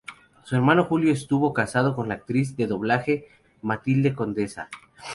[0.45, 3.27] Su hermano Julio estuvo casado con la actriz de doblaje
[3.61, 4.67] Matilde Conesa.